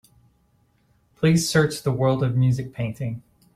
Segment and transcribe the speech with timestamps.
[1.15, 3.21] Please search The World of Music painting.